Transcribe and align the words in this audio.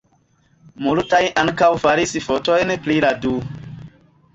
Multaj 0.85 1.21
ankaŭ 1.43 1.69
faris 1.85 2.17
fotojn 2.31 2.77
pri 2.89 3.01
la 3.09 3.17
du. 3.27 3.41